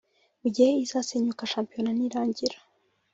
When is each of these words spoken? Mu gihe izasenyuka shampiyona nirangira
Mu 0.41 0.47
gihe 0.55 0.71
izasenyuka 0.85 1.49
shampiyona 1.53 1.91
nirangira 1.97 2.57